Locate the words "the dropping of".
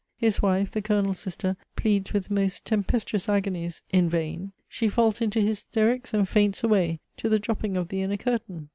7.29-7.89